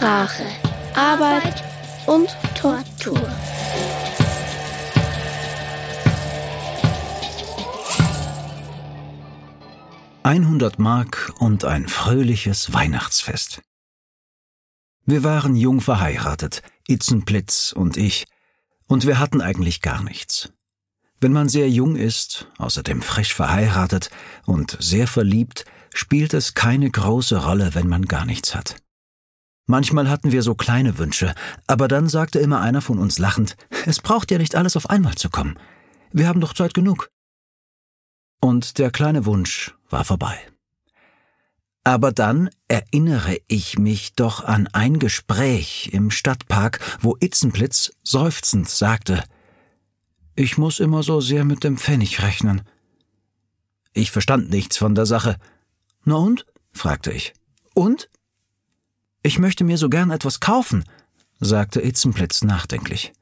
[0.00, 0.46] Sprache,
[0.94, 1.62] Arbeit
[2.06, 3.20] und Tortur.
[10.22, 13.60] Einhundert Mark und ein fröhliches Weihnachtsfest.
[15.04, 18.24] Wir waren jung verheiratet, Itzenplitz und ich,
[18.86, 20.50] und wir hatten eigentlich gar nichts.
[21.20, 24.08] Wenn man sehr jung ist, außerdem frisch verheiratet
[24.46, 28.76] und sehr verliebt, spielt es keine große Rolle, wenn man gar nichts hat.
[29.70, 31.32] Manchmal hatten wir so kleine Wünsche,
[31.68, 33.56] aber dann sagte immer einer von uns lachend,
[33.86, 35.60] es braucht ja nicht alles auf einmal zu kommen.
[36.10, 37.08] Wir haben doch Zeit genug.
[38.40, 40.36] Und der kleine Wunsch war vorbei.
[41.84, 49.22] Aber dann erinnere ich mich doch an ein Gespräch im Stadtpark, wo Itzenplitz seufzend sagte,
[50.34, 52.62] ich muss immer so sehr mit dem Pfennig rechnen.
[53.92, 55.36] Ich verstand nichts von der Sache.
[56.02, 56.44] Na und?
[56.72, 57.34] fragte ich.
[57.72, 58.08] Und?
[59.22, 60.84] Ich möchte mir so gern etwas kaufen,
[61.40, 63.12] sagte Itzenplitz nachdenklich.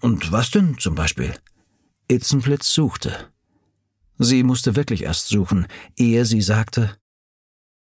[0.00, 1.34] Und was denn zum Beispiel?
[2.08, 3.30] Itzenplitz suchte.
[4.18, 6.96] Sie musste wirklich erst suchen, ehe sie sagte,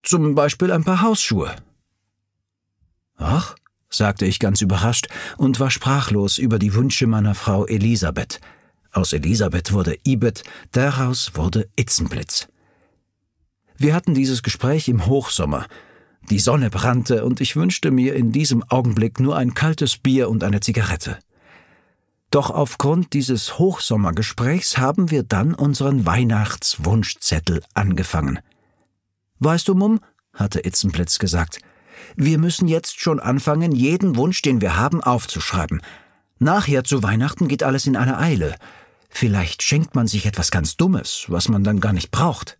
[0.04, 1.56] zum Beispiel ein paar Hausschuhe.
[3.18, 3.56] Ach,
[3.90, 8.40] sagte ich ganz überrascht und war sprachlos über die Wünsche meiner Frau Elisabeth.
[8.92, 12.48] Aus Elisabeth wurde Ibet, daraus wurde Itzenblitz.
[13.78, 15.68] Wir hatten dieses Gespräch im Hochsommer.
[16.30, 20.44] Die Sonne brannte und ich wünschte mir in diesem Augenblick nur ein kaltes Bier und
[20.44, 21.20] eine Zigarette.
[22.32, 28.40] Doch aufgrund dieses Hochsommergesprächs haben wir dann unseren Weihnachtswunschzettel angefangen.
[29.40, 30.02] Weißt du, Mumm,
[30.34, 31.60] hatte Itzenblitz gesagt,
[32.16, 35.82] wir müssen jetzt schon anfangen, jeden Wunsch, den wir haben, aufzuschreiben.
[36.40, 38.56] Nachher zu Weihnachten geht alles in einer Eile.
[39.10, 42.60] Vielleicht schenkt man sich etwas ganz Dummes, was man dann gar nicht braucht.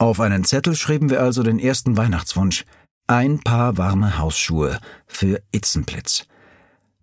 [0.00, 2.64] Auf einen Zettel schrieben wir also den ersten Weihnachtswunsch.
[3.06, 6.26] Ein paar warme Hausschuhe für Itzenblitz.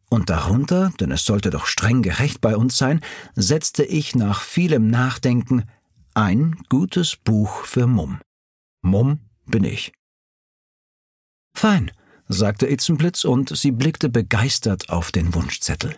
[0.09, 3.02] Und darunter, denn es sollte doch streng gerecht bei uns sein,
[3.36, 5.66] setzte ich nach vielem Nachdenken
[6.16, 8.19] ein gutes Buch für Mumm.
[8.81, 9.94] Mumm bin ich.
[11.53, 11.91] Fein,
[12.28, 15.96] sagte Itzenblitz, und sie blickte begeistert auf den Wunschzettel.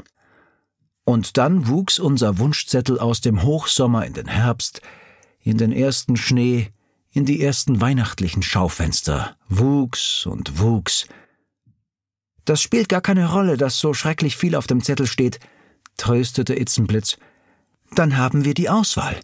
[1.06, 4.82] Und dann wuchs unser Wunschzettel aus dem Hochsommer in den Herbst,
[5.40, 6.74] in den ersten Schnee,
[7.12, 11.08] in die ersten weihnachtlichen Schaufenster, wuchs und wuchs,
[12.50, 15.40] das spielt gar keine Rolle, dass so schrecklich viel auf dem Zettel steht,
[15.98, 17.18] tröstete Itzenblitz.
[17.92, 19.20] Dann haben wir die Auswahl.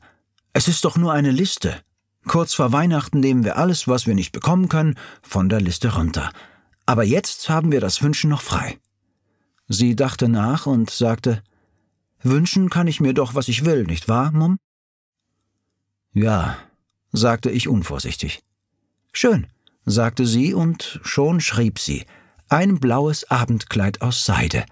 [0.54, 1.82] Es ist doch nur eine Liste.
[2.28, 6.32] Kurz vor Weihnachten nehmen wir alles, was wir nicht bekommen können, von der Liste runter.
[6.86, 8.78] Aber jetzt haben wir das Wünschen noch frei.
[9.68, 11.42] Sie dachte nach und sagte,
[12.22, 14.60] Wünschen kann ich mir doch, was ich will, nicht wahr, Mumm?
[16.14, 16.58] Ja,
[17.16, 18.44] sagte ich unvorsichtig.
[19.12, 19.48] Schön,
[19.86, 22.06] sagte sie, und schon schrieb sie,
[22.50, 24.66] ein blaues Abendkleid aus Seide,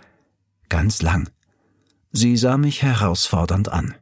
[0.70, 1.30] ganz lang.
[2.12, 3.96] Sie sah mich herausfordernd an.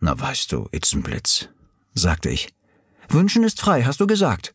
[0.00, 1.48] Na weißt du, Itzenblitz,
[1.94, 2.52] sagte ich.
[3.08, 4.52] Wünschen ist frei, hast du gesagt.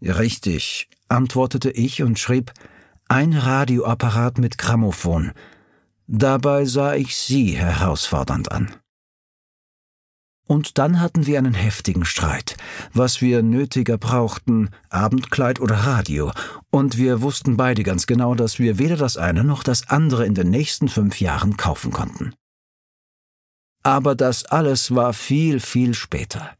[0.00, 2.52] Richtig, antwortete ich und schrieb
[3.08, 5.32] ein Radioapparat mit Grammophon.
[6.06, 8.76] Dabei sah ich sie herausfordernd an.
[10.48, 12.56] Und dann hatten wir einen heftigen Streit,
[12.94, 16.32] was wir nötiger brauchten, Abendkleid oder Radio,
[16.70, 20.34] und wir wussten beide ganz genau, dass wir weder das eine noch das andere in
[20.34, 22.32] den nächsten fünf Jahren kaufen konnten.
[23.82, 26.50] Aber das alles war viel, viel später.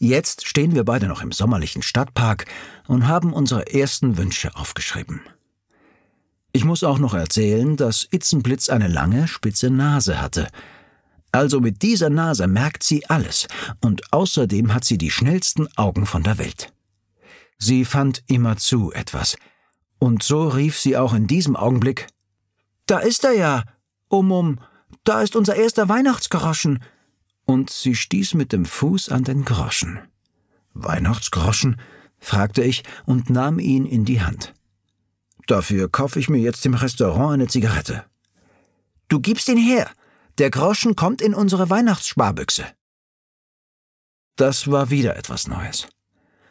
[0.00, 2.46] Jetzt stehen wir beide noch im sommerlichen Stadtpark
[2.86, 5.20] und haben unsere ersten Wünsche aufgeschrieben.
[6.52, 10.48] Ich muss auch noch erzählen, dass Itzenblitz eine lange, spitze Nase hatte–
[11.32, 13.46] also mit dieser Nase merkt sie alles,
[13.80, 16.72] und außerdem hat sie die schnellsten Augen von der Welt.
[17.58, 19.36] Sie fand immerzu etwas,
[19.98, 22.06] und so rief sie auch in diesem Augenblick
[22.86, 23.64] Da ist er ja.
[24.08, 24.60] Um um,
[25.04, 26.82] da ist unser erster Weihnachtsgroschen.
[27.44, 30.00] Und sie stieß mit dem Fuß an den Groschen.
[30.74, 31.80] Weihnachtsgroschen?
[32.18, 34.54] fragte ich und nahm ihn in die Hand.
[35.46, 38.04] Dafür kaufe ich mir jetzt im Restaurant eine Zigarette.
[39.08, 39.88] Du gibst ihn her,
[40.38, 42.66] der Groschen kommt in unsere Weihnachtssparbüchse.
[44.36, 45.88] Das war wieder etwas Neues.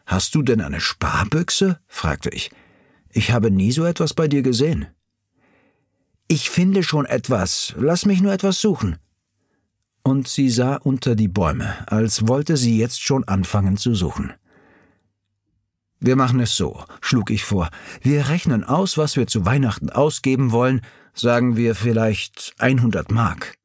[0.05, 1.79] Hast du denn eine Sparbüchse?
[1.87, 2.51] fragte ich.
[3.09, 4.87] Ich habe nie so etwas bei dir gesehen.
[6.27, 8.97] Ich finde schon etwas, lass mich nur etwas suchen.
[10.03, 14.33] Und sie sah unter die Bäume, als wollte sie jetzt schon anfangen zu suchen.
[15.99, 17.69] Wir machen es so, schlug ich vor.
[18.01, 20.81] Wir rechnen aus, was wir zu Weihnachten ausgeben wollen,
[21.13, 23.55] sagen wir vielleicht 100 Mark.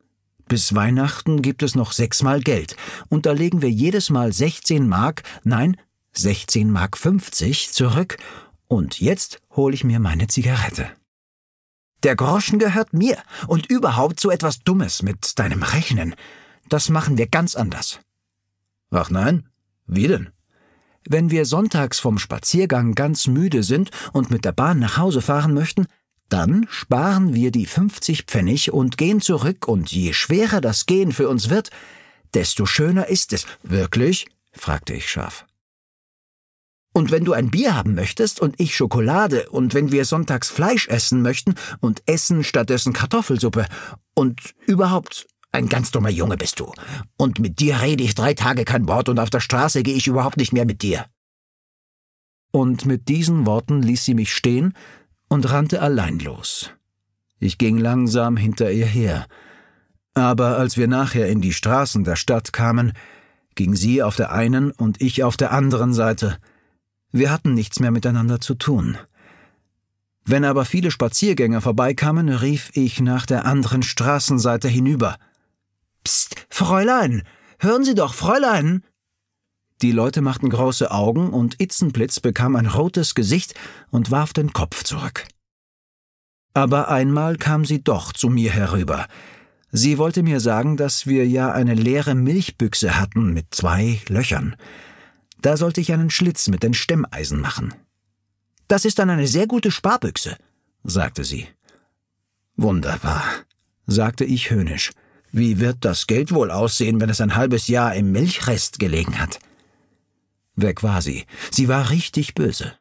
[0.50, 2.74] Bis Weihnachten gibt es noch sechsmal Geld,
[3.08, 5.76] und da legen wir jedes Mal 16 Mark, nein,
[6.12, 8.16] 16 Mark 50 zurück
[8.66, 10.90] und jetzt hole ich mir meine Zigarette.
[12.02, 16.16] Der Groschen gehört mir und überhaupt so etwas Dummes mit deinem Rechnen.
[16.68, 18.00] Das machen wir ganz anders.
[18.90, 19.48] Ach nein?
[19.86, 20.30] Wie denn?
[21.08, 25.54] Wenn wir sonntags vom Spaziergang ganz müde sind und mit der Bahn nach Hause fahren
[25.54, 25.86] möchten,
[26.32, 31.28] dann sparen wir die 50 Pfennig und gehen zurück, und je schwerer das Gehen für
[31.28, 31.70] uns wird,
[32.34, 33.46] desto schöner ist es.
[33.62, 34.26] Wirklich?
[34.52, 35.46] fragte ich scharf.
[36.92, 40.88] Und wenn du ein Bier haben möchtest und ich Schokolade und wenn wir sonntags Fleisch
[40.88, 43.66] essen möchten und essen stattdessen Kartoffelsuppe
[44.14, 46.72] und überhaupt ein ganz dummer Junge bist du.
[47.16, 50.06] Und mit dir rede ich drei Tage kein Wort und auf der Straße gehe ich
[50.06, 51.06] überhaupt nicht mehr mit dir.
[52.52, 54.74] Und mit diesen Worten ließ sie mich stehen
[55.30, 56.70] und rannte allein los.
[57.38, 59.26] Ich ging langsam hinter ihr her.
[60.12, 62.92] Aber als wir nachher in die Straßen der Stadt kamen,
[63.54, 66.36] ging sie auf der einen und ich auf der anderen Seite–
[67.12, 68.96] wir hatten nichts mehr miteinander zu tun.
[70.24, 75.16] Wenn aber viele Spaziergänger vorbeikamen, rief ich nach der anderen Straßenseite hinüber.
[76.04, 77.22] Psst, Fräulein,
[77.58, 78.84] hören Sie doch, Fräulein!
[79.82, 83.54] Die Leute machten große Augen und Itzenblitz bekam ein rotes Gesicht
[83.90, 85.26] und warf den Kopf zurück.
[86.52, 89.06] Aber einmal kam sie doch zu mir herüber.
[89.72, 94.56] Sie wollte mir sagen, dass wir ja eine leere Milchbüchse hatten mit zwei Löchern.
[95.40, 97.72] Da sollte ich einen Schlitz mit den Stemmeisen machen.
[98.68, 100.36] Das ist dann eine sehr gute Sparbüchse,
[100.84, 101.46] sagte sie.
[102.56, 103.24] Wunderbar,
[103.86, 104.90] sagte ich höhnisch.
[105.32, 109.38] Wie wird das Geld wohl aussehen, wenn es ein halbes Jahr im Milchrest gelegen hat?
[110.56, 111.26] Weg war sie.
[111.50, 112.74] Sie war richtig böse.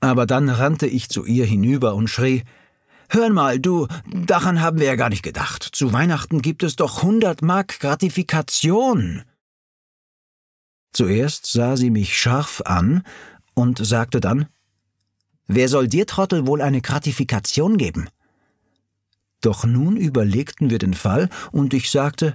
[0.00, 2.44] Aber dann rannte ich zu ihr hinüber und schrie
[3.08, 5.62] Hör mal, du, daran haben wir ja gar nicht gedacht.
[5.62, 9.22] Zu Weihnachten gibt es doch hundert Mark Gratifikation.
[10.92, 13.02] Zuerst sah sie mich scharf an
[13.54, 14.48] und sagte dann
[15.46, 18.08] Wer soll dir, Trottel, wohl eine Gratifikation geben?
[19.40, 22.34] Doch nun überlegten wir den Fall, und ich sagte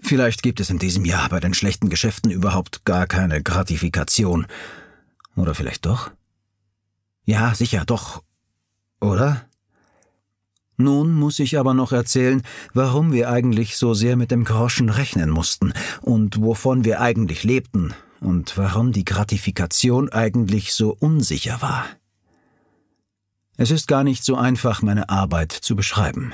[0.00, 4.46] Vielleicht gibt es in diesem Jahr bei den schlechten Geschäften überhaupt gar keine Gratifikation.
[5.36, 6.10] Oder vielleicht doch?
[7.24, 8.22] Ja, sicher, doch.
[9.00, 9.44] Oder?
[10.76, 12.42] Nun muss ich aber noch erzählen,
[12.72, 15.72] warum wir eigentlich so sehr mit dem Groschen rechnen mussten
[16.02, 21.84] und wovon wir eigentlich lebten und warum die Gratifikation eigentlich so unsicher war.
[23.56, 26.32] Es ist gar nicht so einfach, meine Arbeit zu beschreiben.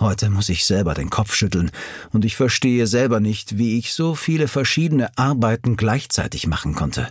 [0.00, 1.70] Heute muss ich selber den Kopf schütteln,
[2.10, 7.06] und ich verstehe selber nicht, wie ich so viele verschiedene Arbeiten gleichzeitig machen konnte.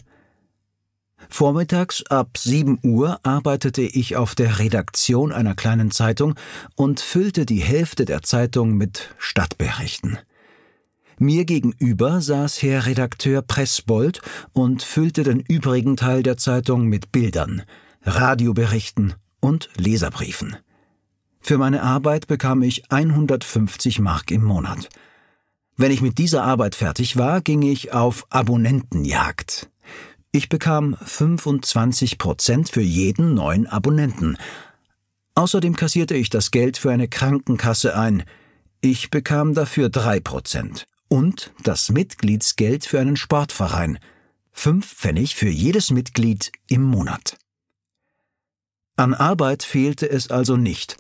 [1.30, 6.34] Vormittags ab 7 Uhr arbeitete ich auf der Redaktion einer kleinen Zeitung
[6.76, 10.18] und füllte die Hälfte der Zeitung mit Stadtberichten.
[11.20, 14.22] Mir gegenüber saß Herr Redakteur Pressbold
[14.54, 17.62] und füllte den übrigen Teil der Zeitung mit Bildern,
[18.02, 20.58] Radioberichten und Leserbriefen.
[21.42, 24.90] Für meine Arbeit bekam ich 150 Mark im Monat.
[25.78, 29.70] Wenn ich mit dieser Arbeit fertig war, ging ich auf Abonnentenjagd.
[30.32, 34.38] Ich bekam 25 Prozent für jeden neuen Abonnenten.
[35.36, 38.24] Außerdem kassierte ich das Geld für eine Krankenkasse ein.
[38.82, 40.86] Ich bekam dafür drei Prozent.
[41.08, 43.98] Und das Mitgliedsgeld für einen Sportverein.
[44.52, 47.38] Fünf Pfennig für jedes Mitglied im Monat.
[48.98, 50.98] An Arbeit fehlte es also nicht.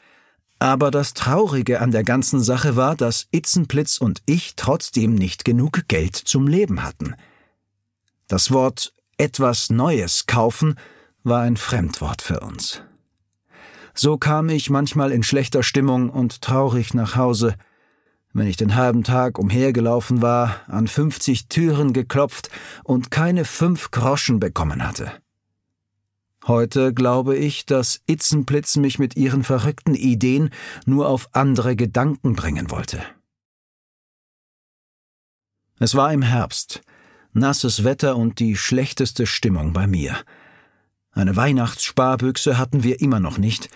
[0.59, 5.87] Aber das Traurige an der ganzen Sache war, dass Itzenplitz und ich trotzdem nicht genug
[5.87, 7.15] Geld zum Leben hatten.
[8.27, 10.75] Das Wort etwas Neues kaufen
[11.23, 12.81] war ein Fremdwort für uns.
[13.93, 17.55] So kam ich manchmal in schlechter Stimmung und traurig nach Hause,
[18.33, 22.49] wenn ich den halben Tag umhergelaufen war, an fünfzig Türen geklopft
[22.83, 25.11] und keine fünf Groschen bekommen hatte.
[26.48, 30.50] Heute glaube ich, dass Itzenplitz mich mit ihren verrückten Ideen
[30.86, 33.03] nur auf andere Gedanken bringen wollte.
[35.79, 36.81] Es war im Herbst,
[37.34, 40.15] nasses Wetter und die schlechteste Stimmung bei mir.
[41.12, 43.69] Eine Weihnachtssparbüchse hatten wir immer noch nicht.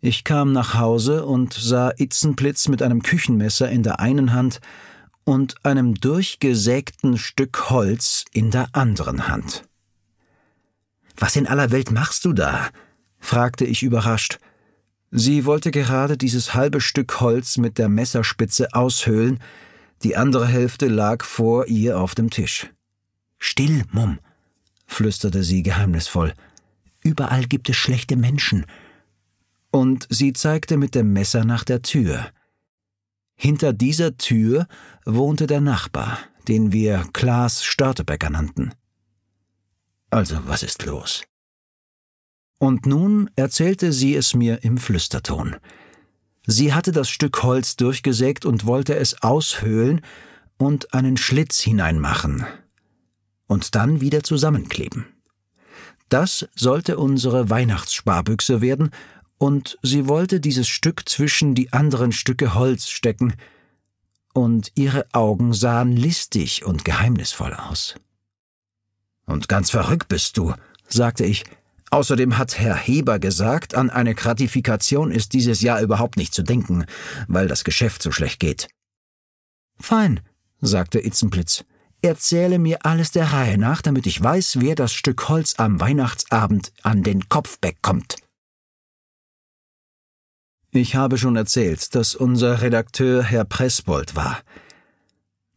[0.00, 4.60] Ich kam nach Hause und sah Itzenplitz mit einem Küchenmesser in der einen Hand
[5.24, 9.64] und einem durchgesägten Stück Holz in der anderen Hand.
[11.16, 12.68] Was in aller Welt machst du da?
[13.18, 14.38] fragte ich überrascht.
[15.10, 19.38] Sie wollte gerade dieses halbe Stück Holz mit der Messerspitze aushöhlen,
[20.02, 22.70] die andere Hälfte lag vor ihr auf dem Tisch.
[23.38, 24.18] Still, Mumm,
[24.86, 26.34] flüsterte sie geheimnisvoll.
[27.02, 28.66] Überall gibt es schlechte Menschen.
[29.70, 32.26] Und sie zeigte mit dem Messer nach der Tür.
[33.34, 34.66] Hinter dieser Tür
[35.04, 36.18] wohnte der Nachbar,
[36.48, 38.72] den wir Klaas Störtebecker nannten.
[40.14, 41.24] Also, was ist los?
[42.60, 45.56] Und nun erzählte sie es mir im Flüsterton.
[46.46, 50.02] Sie hatte das Stück Holz durchgesägt und wollte es aushöhlen
[50.56, 52.46] und einen Schlitz hineinmachen
[53.48, 55.04] und dann wieder zusammenkleben.
[56.10, 58.90] Das sollte unsere Weihnachtssparbüchse werden,
[59.38, 63.34] und sie wollte dieses Stück zwischen die anderen Stücke Holz stecken,
[64.32, 67.96] und ihre Augen sahen listig und geheimnisvoll aus.
[69.26, 70.54] Und ganz verrückt bist du,
[70.88, 71.44] sagte ich.
[71.90, 76.86] Außerdem hat Herr Heber gesagt, an eine Gratifikation ist dieses Jahr überhaupt nicht zu denken,
[77.28, 78.68] weil das Geschäft so schlecht geht.
[79.78, 80.20] Fein,
[80.60, 81.64] sagte Itzenblitz.
[82.02, 86.72] Erzähle mir alles der Reihe nach, damit ich weiß, wer das Stück Holz am Weihnachtsabend
[86.82, 88.16] an den Kopf bekommt.
[90.70, 94.40] Ich habe schon erzählt, dass unser Redakteur Herr Pressbold war.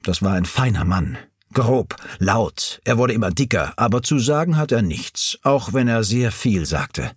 [0.03, 1.17] Das war ein feiner Mann,
[1.54, 6.04] grob, laut, er wurde immer dicker, aber zu sagen hat er nichts, auch wenn er
[6.04, 7.12] sehr viel sagte.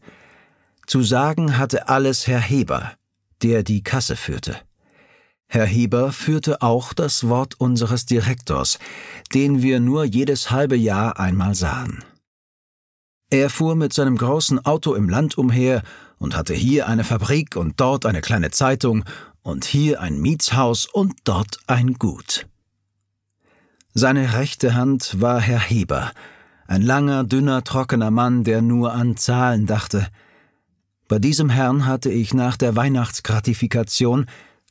[0.86, 2.92] Zu sagen hatte alles Herr Heber,
[3.42, 4.56] der die Kasse führte.
[5.46, 8.78] Herr Heber führte auch das Wort unseres Direktors,
[9.34, 12.04] den wir nur jedes halbe Jahr einmal sahen.
[13.30, 15.82] Er fuhr mit seinem großen Auto im Land umher
[16.18, 19.04] und hatte hier eine Fabrik und dort eine kleine Zeitung
[19.42, 22.46] und hier ein Mietshaus und dort ein Gut.
[24.00, 26.12] Seine rechte Hand war Herr Heber,
[26.66, 30.06] ein langer, dünner, trockener Mann, der nur an Zahlen dachte.
[31.06, 34.24] Bei diesem Herrn hatte ich nach der Weihnachtsgratifikation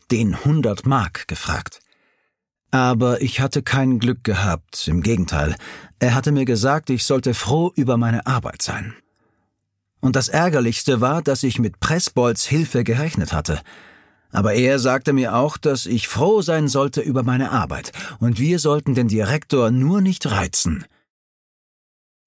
[0.09, 1.79] den hundert Mark gefragt.
[2.71, 5.55] Aber ich hatte kein Glück gehabt, im Gegenteil,
[5.99, 8.95] er hatte mir gesagt, ich sollte froh über meine Arbeit sein.
[9.99, 13.61] Und das Ärgerlichste war, dass ich mit Pressbolds Hilfe gerechnet hatte.
[14.31, 18.59] Aber er sagte mir auch, dass ich froh sein sollte über meine Arbeit, und wir
[18.59, 20.85] sollten den Direktor nur nicht reizen.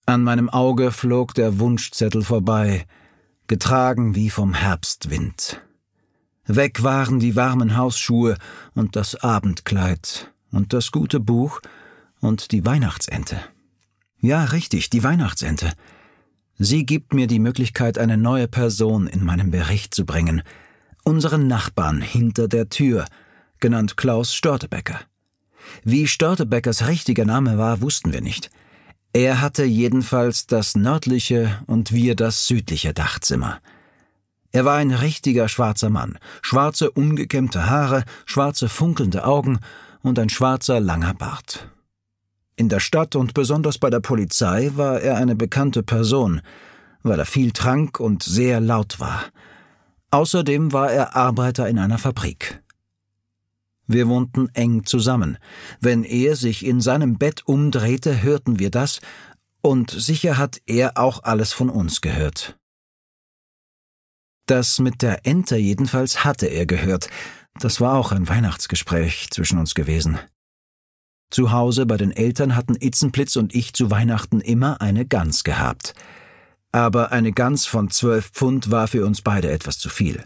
[0.04, 2.86] An meinem Auge flog der Wunschzettel vorbei,
[3.46, 5.60] getragen wie vom Herbstwind.
[6.46, 8.36] Weg waren die warmen Hausschuhe
[8.74, 11.60] und das Abendkleid und das gute Buch
[12.20, 13.40] und die Weihnachtsente.
[14.18, 15.72] Ja, richtig, die Weihnachtsente.
[16.58, 20.42] Sie gibt mir die Möglichkeit, eine neue Person in meinem Bericht zu bringen.
[21.04, 23.06] Unseren Nachbarn hinter der Tür,
[23.58, 25.00] genannt Klaus Störtebecker.
[25.82, 28.50] Wie Störtebeckers richtiger Name war, wussten wir nicht.
[29.12, 33.58] Er hatte jedenfalls das nördliche und wir das südliche Dachzimmer.
[34.52, 39.58] Er war ein richtiger schwarzer Mann, schwarze ungekämmte Haare, schwarze funkelnde Augen
[40.02, 41.68] und ein schwarzer langer Bart.
[42.54, 46.42] In der Stadt und besonders bei der Polizei war er eine bekannte Person,
[47.02, 49.24] weil er viel trank und sehr laut war.
[50.12, 52.62] Außerdem war er Arbeiter in einer Fabrik.
[53.86, 55.38] Wir wohnten eng zusammen.
[55.80, 59.00] Wenn er sich in seinem Bett umdrehte, hörten wir das,
[59.62, 62.58] und sicher hat er auch alles von uns gehört.
[64.46, 67.08] Das mit der Ente jedenfalls hatte er gehört.
[67.58, 70.18] Das war auch ein Weihnachtsgespräch zwischen uns gewesen.
[71.30, 75.94] Zu Hause bei den Eltern hatten Itzenplitz und ich zu Weihnachten immer eine Gans gehabt.
[76.72, 80.24] Aber eine Gans von zwölf Pfund war für uns beide etwas zu viel.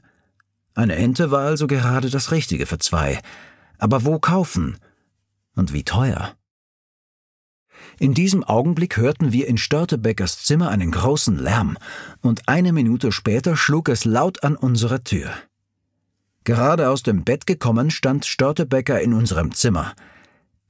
[0.75, 3.21] Eine Ente war also gerade das Richtige für zwei.
[3.79, 4.79] Aber wo kaufen?
[5.55, 6.35] Und wie teuer?
[7.99, 11.77] In diesem Augenblick hörten wir in Störtebeckers Zimmer einen großen Lärm,
[12.21, 15.31] und eine Minute später schlug es laut an unsere Tür.
[16.45, 19.95] Gerade aus dem Bett gekommen stand Störtebecker in unserem Zimmer–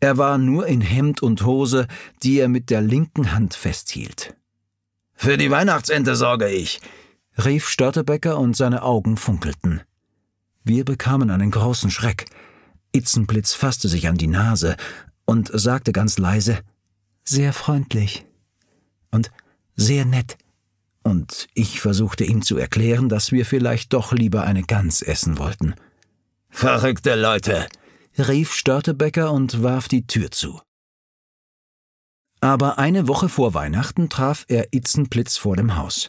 [0.01, 1.87] er war nur in Hemd und Hose,
[2.23, 4.37] die er mit der linken Hand festhielt.
[5.17, 6.81] Für die Weihnachtsente sorge ich,
[7.43, 9.81] rief Störtebecker und seine Augen funkelten.
[10.63, 12.27] Wir bekamen einen großen Schreck.
[12.93, 14.77] Itzenblitz fasste sich an die Nase
[15.25, 16.61] und sagte ganz leise,
[17.25, 18.27] sehr freundlich
[19.11, 19.31] und
[19.75, 20.37] sehr nett.
[21.03, 25.75] Und ich versuchte ihm zu erklären, dass wir vielleicht doch lieber eine Gans essen wollten.
[26.51, 27.67] Verrückte Leute,
[28.19, 30.61] rief Störtebecker und warf die Tür zu.
[32.41, 36.09] Aber eine Woche vor Weihnachten traf er Itzenplitz vor dem Haus.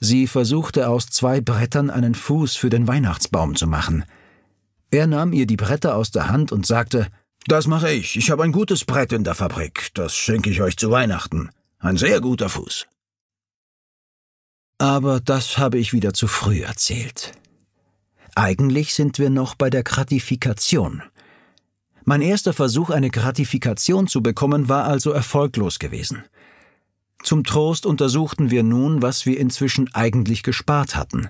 [0.00, 4.04] Sie versuchte aus zwei Brettern einen Fuß für den Weihnachtsbaum zu machen.
[4.90, 7.08] Er nahm ihr die Bretter aus der Hand und sagte,
[7.46, 10.76] Das mache ich, ich habe ein gutes Brett in der Fabrik, das schenke ich euch
[10.76, 11.50] zu Weihnachten.
[11.78, 12.86] Ein sehr guter Fuß.
[14.78, 17.32] Aber das habe ich wieder zu früh erzählt.
[18.34, 21.02] Eigentlich sind wir noch bei der Gratifikation.
[22.04, 26.24] Mein erster Versuch, eine Gratifikation zu bekommen, war also erfolglos gewesen.
[27.22, 31.28] Zum Trost untersuchten wir nun, was wir inzwischen eigentlich gespart hatten.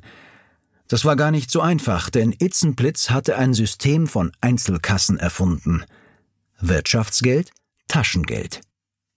[0.89, 5.85] Das war gar nicht so einfach, denn Itzenblitz hatte ein System von Einzelkassen erfunden.
[6.59, 7.53] Wirtschaftsgeld,
[7.87, 8.61] Taschengeld,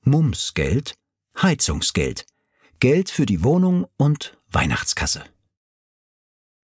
[0.03, 0.93] Mumsgeld,
[1.41, 2.25] Heizungsgeld,
[2.79, 5.23] Geld für die Wohnung und Weihnachtskasse.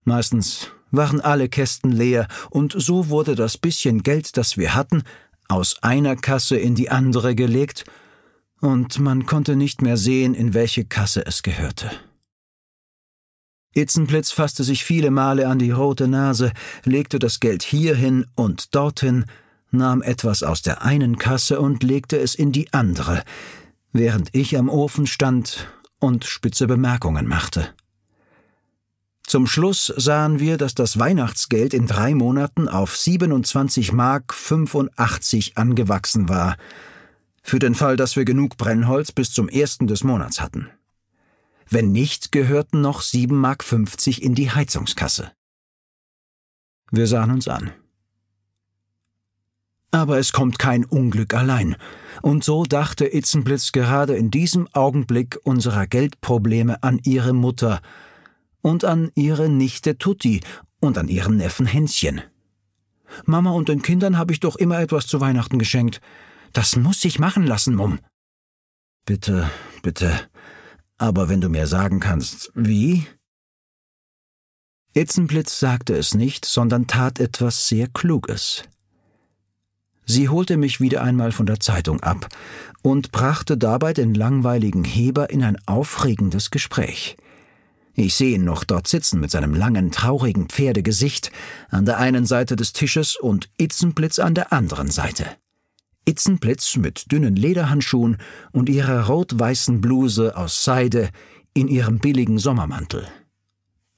[0.04, 5.04] Meistens waren alle Kästen leer, und so wurde das bisschen Geld, das wir hatten,
[5.50, 7.84] aus einer Kasse in die andere gelegt,
[8.62, 11.92] und man konnte nicht mehr sehen, in welche Kasse es gehörte.
[13.76, 16.54] Itzenblitz fasste sich viele Male an die rote Nase,
[16.86, 19.26] legte das Geld hierhin und dorthin,
[19.72, 23.24] nahm etwas aus der einen Kasse und legte es in die andere,
[23.92, 25.68] während ich am Ofen stand
[26.00, 27.74] und spitze Bemerkungen machte.
[29.26, 36.30] Zum Schluss sahen wir, dass das Weihnachtsgeld in drei Monaten auf 27 Mark 85 angewachsen
[36.30, 36.58] war,
[37.42, 40.70] für den Fall, dass wir genug Brennholz bis zum ersten des Monats hatten.
[41.70, 45.32] Wenn nicht, gehörten noch 7 Mark 50 in die Heizungskasse.
[46.92, 47.72] Wir sahen uns an.
[49.92, 51.76] Aber es kommt kein Unglück allein.
[52.22, 57.82] Und so dachte Itzenblitz gerade in diesem Augenblick unserer Geldprobleme an ihre Mutter
[58.64, 60.42] und an ihre Nichte Tutti
[60.80, 62.22] und an ihren Neffen Hänschen.
[63.26, 66.02] Mama und den Kindern habe ich doch immer etwas zu Weihnachten geschenkt.
[66.54, 68.00] Das muss sich machen lassen, Mumm.
[69.06, 69.52] Bitte,
[69.84, 70.20] bitte.
[70.98, 73.06] Aber wenn du mir sagen kannst, wie?
[74.94, 78.64] Itzenblitz sagte es nicht, sondern tat etwas sehr Kluges.
[80.06, 82.28] Sie holte mich wieder einmal von der Zeitung ab
[82.82, 87.18] und brachte dabei den langweiligen Heber in ein aufregendes Gespräch.
[87.96, 91.32] Ich sehe ihn noch dort sitzen mit seinem langen, traurigen Pferdegesicht
[91.70, 95.28] an der einen Seite des Tisches und Itzenblitz an der anderen Seite.
[96.06, 98.18] Itzenblitz mit dünnen Lederhandschuhen
[98.52, 101.10] und ihrer rot-weißen Bluse aus Seide
[101.54, 103.08] in ihrem billigen Sommermantel.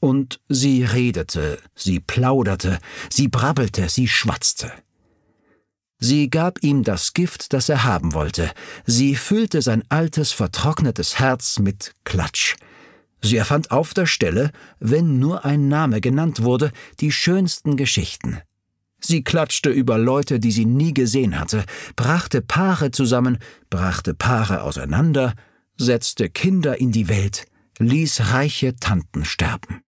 [0.02, 4.72] Und sie redete, sie plauderte, sie brabbelte, sie schwatzte.
[5.98, 8.52] Sie gab ihm das Gift, das er haben wollte.
[8.86, 12.58] Sie füllte sein altes, vertrocknetes Herz mit Klatsch.
[13.26, 18.40] Sie erfand auf der Stelle, wenn nur ein Name genannt wurde, die schönsten Geschichten.
[19.00, 23.40] Sie klatschte über Leute, die sie nie gesehen hatte, brachte Paare zusammen,
[23.72, 25.34] brachte Paare auseinander,
[25.76, 27.48] setzte Kinder in die Welt,
[27.80, 29.82] ließ reiche Tanten sterben.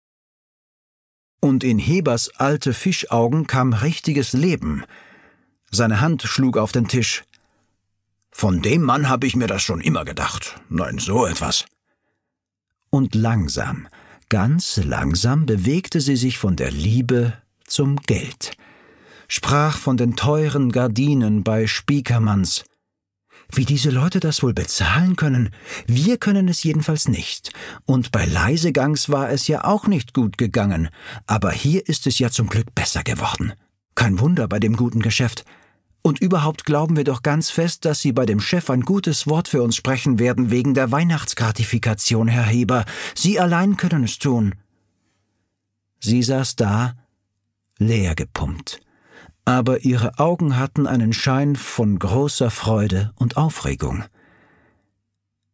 [1.42, 4.86] Und in Hebers alte Fischaugen kam richtiges Leben,
[5.72, 7.26] seine Hand schlug auf den Tisch.
[8.32, 10.56] Von dem Mann habe ich mir das schon immer gedacht.
[10.70, 11.66] Nein, so etwas.
[12.96, 13.90] Und langsam,
[14.30, 17.34] ganz langsam bewegte sie sich von der Liebe
[17.66, 18.56] zum Geld,
[19.28, 22.64] sprach von den teuren Gardinen bei Spiekermanns.
[23.52, 25.50] Wie diese Leute das wohl bezahlen können?
[25.88, 27.52] Wir können es jedenfalls nicht.
[27.84, 30.88] Und bei Leisegangs war es ja auch nicht gut gegangen.
[31.28, 33.52] Aber hier ist es ja zum Glück besser geworden.
[33.96, 35.44] Kein Wunder bei dem guten Geschäft.
[36.06, 39.48] Und überhaupt glauben wir doch ganz fest, dass Sie bei dem Chef ein gutes Wort
[39.48, 42.86] für uns sprechen werden wegen der Weihnachtsgratifikation, Herr Heber.
[43.16, 44.54] Sie allein können es tun.
[46.00, 46.94] Sie saß da,
[47.80, 48.82] leer gepumpt.
[49.46, 54.04] Aber ihre Augen hatten einen Schein von großer Freude und Aufregung.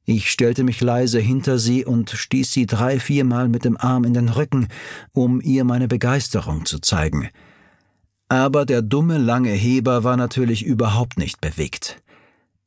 [0.04, 4.14] Ich stellte mich leise hinter sie und stieß sie drei, viermal mit dem Arm in
[4.14, 4.68] den Rücken,
[5.14, 7.30] um ihr meine Begeisterung zu zeigen–
[8.32, 12.02] aber der dumme lange Heber war natürlich überhaupt nicht bewegt.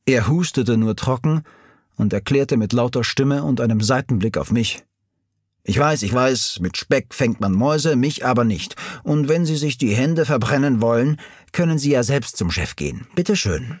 [0.05, 1.41] Er hustete nur trocken
[1.95, 4.83] und erklärte mit lauter Stimme und einem Seitenblick auf mich.
[5.63, 8.75] Ich weiß, ich weiß, mit Speck fängt man Mäuse, mich aber nicht.
[9.01, 11.19] Und wenn Sie sich die Hände verbrennen wollen,
[11.51, 13.07] können Sie ja selbst zum Chef gehen.
[13.15, 13.79] Bitte schön.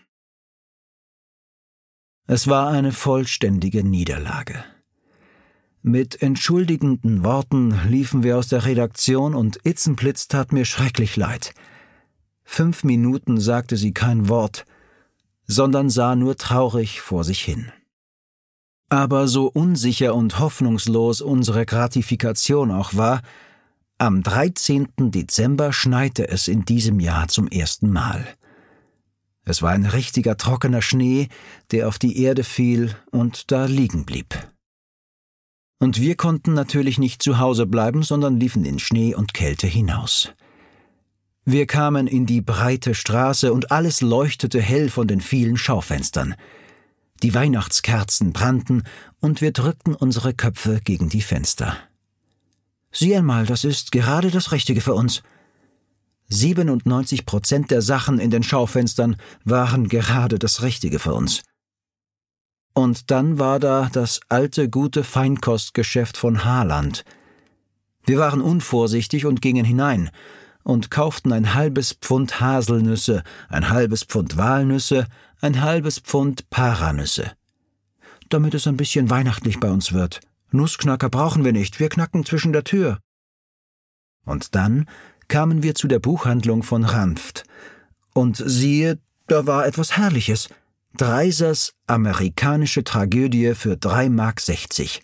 [2.25, 4.65] Es war eine vollständige Niederlage.
[5.83, 11.53] Mit entschuldigenden Worten liefen wir aus der Redaktion und Itzenplitz tat mir schrecklich leid.
[12.45, 14.65] Fünf Minuten sagte sie kein Wort,
[15.45, 17.71] sondern sah nur traurig vor sich hin.
[18.87, 23.21] Aber so unsicher und hoffnungslos unsere Gratifikation auch war,
[23.97, 24.87] am 13.
[24.97, 28.25] Dezember schneite es in diesem Jahr zum ersten Mal.
[29.43, 31.29] Es war ein richtiger trockener Schnee,
[31.71, 34.35] der auf die Erde fiel und da liegen blieb.
[35.79, 40.31] Und wir konnten natürlich nicht zu Hause bleiben, sondern liefen in Schnee und Kälte hinaus.
[41.47, 46.33] Wir kamen in die breite Straße und alles leuchtete hell von den vielen Schaufenstern.
[47.21, 48.83] Die Weihnachtskerzen brannten
[49.19, 51.77] und wir drückten unsere Köpfe gegen die Fenster.
[52.91, 55.21] Sieh einmal, das ist gerade das Richtige für uns.
[56.29, 61.43] 97 Prozent der Sachen in den Schaufenstern waren gerade das Richtige für uns.
[62.73, 67.05] Und dann war da das alte gute Feinkostgeschäft von Haaland.
[68.03, 70.09] Wir waren unvorsichtig und gingen hinein,
[70.65, 75.05] und kauften ein halbes Pfund Haselnüsse, ein halbes Pfund Walnüsse,
[75.39, 77.31] ein halbes Pfund Paranüsse.
[78.29, 80.19] damit es ein bisschen weihnachtlich bei uns wird.
[80.51, 82.99] Nussknacker brauchen wir nicht, wir knacken zwischen der Tür.
[84.25, 84.87] Und dann
[85.27, 87.43] kamen wir zu der Buchhandlung von Ranft.
[88.13, 90.49] Und siehe, da war etwas Herrliches.
[90.97, 95.01] Dreisers amerikanische Tragödie für drei Mark sechzig.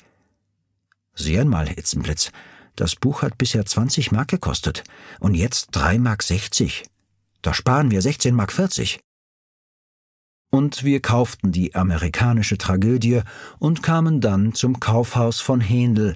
[1.13, 2.31] Sieh einmal, Hitzenblitz,
[2.75, 4.83] das Buch hat bisher 20 Mark gekostet
[5.19, 6.83] und jetzt 3 Mark 60.
[7.41, 8.99] Da sparen wir 16 Mark 40.
[10.51, 13.21] Und wir kauften die amerikanische Tragödie
[13.57, 16.15] und kamen dann zum Kaufhaus von Händel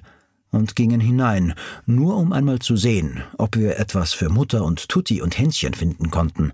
[0.50, 1.54] und gingen hinein,
[1.86, 6.10] nur um einmal zu sehen, ob wir etwas für Mutter und Tutti und Hänschen finden
[6.10, 6.52] konnten.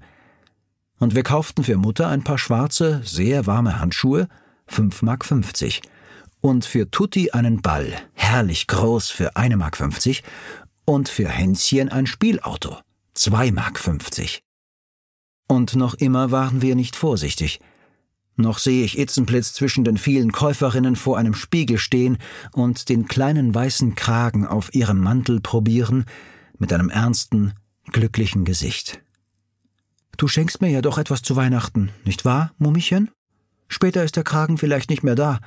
[0.98, 4.28] Und wir kauften für Mutter ein paar schwarze, sehr warme Handschuhe,
[4.68, 5.82] 5 Mark 50,
[6.42, 10.22] und für Tutti einen Ball, herrlich groß für 1 Mark 50,
[10.84, 12.76] und für Hänschen ein Spielauto,
[13.14, 14.42] 2 Mark 50.
[15.48, 17.60] Und noch immer waren wir nicht vorsichtig.
[18.36, 22.18] Noch sehe ich Itzenplitz zwischen den vielen Käuferinnen vor einem Spiegel stehen
[22.52, 26.06] und den kleinen weißen Kragen auf ihrem Mantel probieren,
[26.58, 27.54] mit einem ernsten,
[27.92, 29.00] glücklichen Gesicht.
[30.16, 33.10] Du schenkst mir ja doch etwas zu Weihnachten, nicht wahr, Mummichen?
[33.68, 35.40] Später ist der Kragen vielleicht nicht mehr da.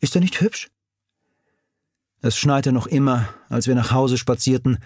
[0.00, 0.68] Ist er nicht hübsch?
[2.20, 4.78] Es schneite noch immer, als wir nach Hause spazierten.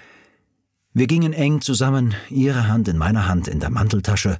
[0.92, 4.38] Wir gingen eng zusammen, ihre Hand in meiner Hand in der Manteltasche,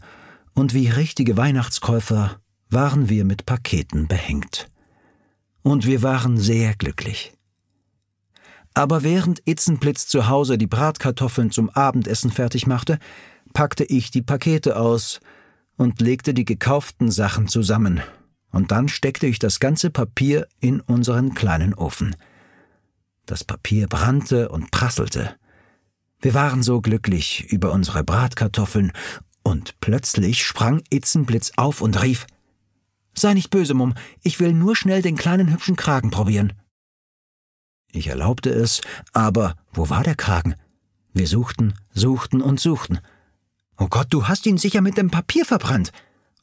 [0.55, 4.69] und wie richtige Weihnachtskäufer waren wir mit Paketen behängt.
[5.63, 7.33] Und wir waren sehr glücklich.
[8.75, 12.99] Aber während Itzenblitz zu Hause die Bratkartoffeln zum Abendessen fertig machte,
[13.53, 15.21] packte ich die Pakete aus
[15.77, 18.03] und legte die gekauften Sachen zusammen,
[18.53, 22.15] und dann steckte ich das ganze Papier in unseren kleinen Ofen.
[23.27, 25.35] Das Papier brannte und prasselte.
[26.21, 28.93] Wir waren so glücklich über unsere Bratkartoffeln,
[29.43, 32.27] und plötzlich sprang Itzenblitz auf und rief
[33.15, 36.55] Sei nicht böse, Mumm, ich will nur schnell den kleinen hübschen Kragen probieren.
[37.91, 38.81] Ich erlaubte es,
[39.13, 40.55] aber wo war der Kragen?
[41.13, 43.01] Wir suchten, suchten und suchten.
[43.77, 45.93] Oh Gott, du hast ihn sicher mit dem Papier verbrannt.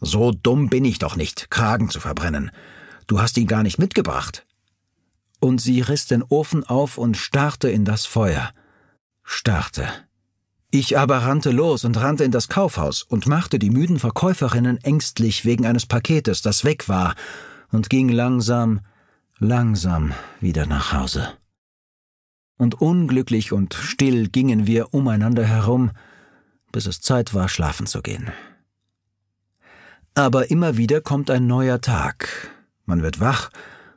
[0.02, 2.52] So dumm bin ich doch nicht, Kragen zu verbrennen.
[3.08, 4.46] Du hast ihn gar nicht mitgebracht.
[5.40, 8.52] Und sie riss den Ofen auf und starrte in das Feuer.
[9.24, 9.88] Starrte.
[10.72, 15.44] Ich aber rannte los und rannte in das Kaufhaus und machte die müden Verkäuferinnen ängstlich
[15.44, 17.16] wegen eines Paketes, das weg war,
[17.72, 18.82] und ging langsam,
[19.40, 21.34] langsam wieder nach Hause.
[22.58, 25.92] Und unglücklich und still gingen wir umeinander herum,
[26.72, 28.32] bis es Zeit war, schlafen zu gehen.
[30.20, 32.52] Aber immer wieder kommt ein neuer Tag.
[32.86, 33.50] Man wird wach,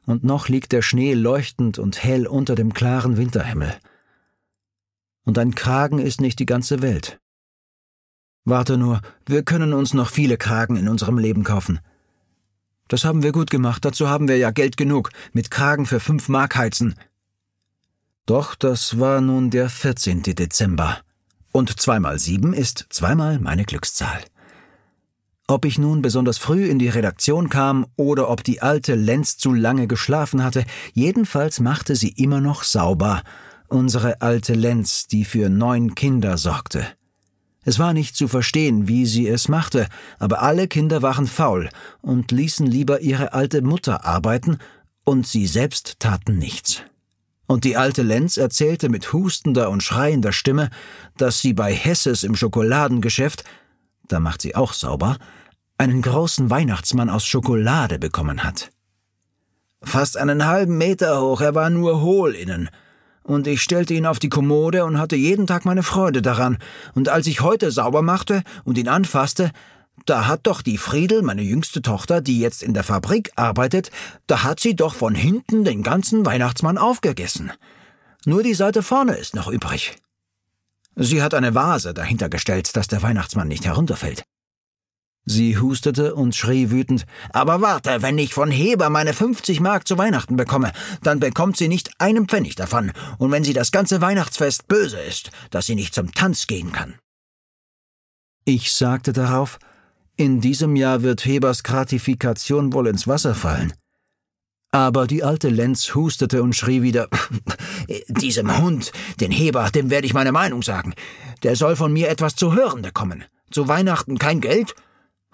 [0.07, 3.75] und noch liegt der Schnee leuchtend und hell unter dem klaren Winterhimmel
[5.25, 7.21] und ein Kragen ist nicht die ganze Welt.
[8.45, 11.79] Warte nur, wir können uns noch viele Kragen in unserem Leben kaufen.
[12.89, 16.29] Das haben wir gut gemacht, dazu haben wir ja Geld genug, mit Kragen für fünf
[16.29, 16.95] Mark heizen.
[18.27, 20.23] Doch das war nun der 14.
[20.23, 20.99] Dezember.
[21.53, 24.21] Und zweimal sieben ist zweimal meine Glückszahl.
[25.49, 29.53] Ob ich nun besonders früh in die Redaktion kam oder ob die alte Lenz zu
[29.53, 33.23] lange geschlafen hatte, jedenfalls machte sie immer noch sauber
[33.73, 36.87] unsere alte Lenz, die für neun Kinder sorgte.
[37.65, 41.69] Es war nicht zu verstehen, wie sie es machte, aber alle Kinder waren faul
[42.01, 44.59] und ließen lieber ihre alte Mutter arbeiten,
[45.05, 46.83] und sie selbst taten nichts.
[47.47, 50.71] Und die alte Lenz erzählte mit hustender und schreiender Stimme,
[51.17, 53.45] dass sie bei Hesses im Schokoladengeschäft,
[54.09, 55.17] da macht sie auch sauber,
[55.79, 58.71] einen großen Weihnachtsmann aus Schokolade bekommen hat.
[59.83, 62.71] Fast einen halben Meter hoch, er war nur hohl innen,
[63.25, 66.59] und ich stellte ihn auf die Kommode und hatte jeden Tag meine Freude daran,
[66.95, 69.51] und als ich heute sauber machte und ihn anfasste,
[70.07, 73.91] da hat doch die Friedel, meine jüngste Tochter, die jetzt in der Fabrik arbeitet,
[74.27, 77.53] da hat sie doch von hinten den ganzen Weihnachtsmann aufgegessen.
[78.25, 79.97] Nur die Seite vorne ist noch übrig.
[80.95, 84.25] Sie hat eine Vase dahinter gestellt, dass der Weihnachtsmann nicht herunterfällt.
[85.25, 89.97] Sie hustete und schrie wütend Aber warte, wenn ich von Heber meine 50 Mark zu
[89.97, 94.67] Weihnachten bekomme, dann bekommt sie nicht einen Pfennig davon, und wenn sie das ganze Weihnachtsfest
[94.67, 96.97] böse ist, dass sie nicht zum Tanz gehen kann.
[98.45, 99.59] Ich sagte darauf
[100.17, 103.73] In diesem Jahr wird Hebers Gratifikation wohl ins Wasser fallen.
[104.73, 107.09] Aber die alte Lenz hustete und schrie wieder
[108.09, 110.95] Diesem Hund, den Heber, dem werde ich meine Meinung sagen.
[111.43, 113.25] Der soll von mir etwas zu hören bekommen.
[113.51, 114.75] Zu Weihnachten kein Geld?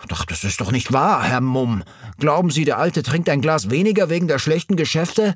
[0.08, 1.84] Doch das ist doch nicht wahr, Herr Mumm.
[2.18, 5.34] Glauben Sie, der Alte trinkt ein Glas weniger wegen der schlechten Geschäfte?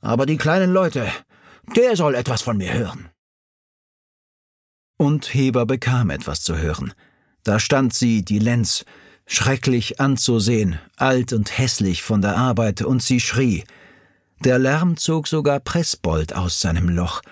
[0.00, 1.06] Aber die kleinen Leute,
[1.76, 3.10] der soll etwas von mir hören.
[4.96, 6.92] Und Heber bekam etwas zu hören.
[7.44, 8.84] Da stand sie, die Lenz,
[9.26, 13.64] schrecklich anzusehen, alt und hässlich von der Arbeit, und sie schrie.
[14.44, 17.22] Der Lärm zog sogar Pressbold aus seinem Loch.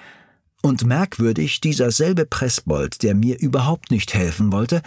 [0.62, 4.82] Und merkwürdig, dieser selbe Pressbold, der mir überhaupt nicht helfen wollte,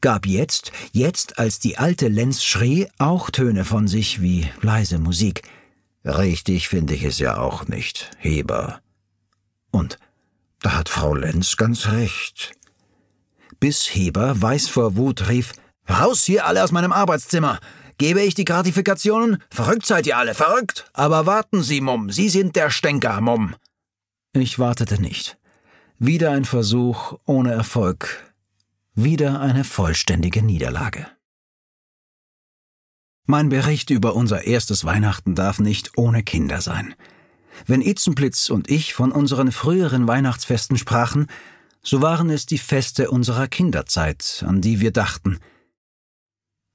[0.00, 5.42] gab jetzt, jetzt als die alte Lenz schrie, auch Töne von sich wie leise Musik.
[6.04, 8.80] Richtig finde ich es ja auch nicht, Heber.
[9.72, 9.98] Und
[10.60, 12.52] da hat Frau Lenz ganz recht.
[13.58, 15.52] Bis Heber, weiß vor Wut, rief,
[15.88, 17.58] Raus hier alle aus meinem Arbeitszimmer!
[17.98, 19.42] Gebe ich die Gratifikationen?
[19.50, 20.90] Verrückt seid ihr alle, verrückt!
[20.92, 23.54] Aber warten Sie, Mumm, Sie sind der Stänker, Mumm!
[24.32, 25.38] Ich wartete nicht.
[25.98, 28.32] Wieder ein Versuch ohne Erfolg.
[28.94, 31.06] Wieder eine vollständige Niederlage.
[33.24, 36.94] Mein Bericht über unser erstes Weihnachten darf nicht ohne Kinder sein.
[37.66, 41.28] Wenn Itzenblitz und ich von unseren früheren Weihnachtsfesten sprachen,
[41.82, 45.40] so waren es die Feste unserer Kinderzeit, an die wir dachten.